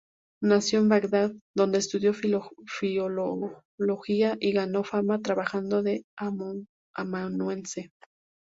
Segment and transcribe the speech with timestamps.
[0.41, 2.49] Nació en Bagdad, donde estudió filología
[4.39, 6.05] y ganó fama trabajando de
[6.95, 7.91] amanuense.